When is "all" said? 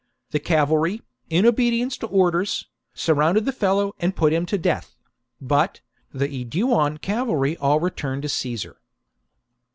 7.57-7.79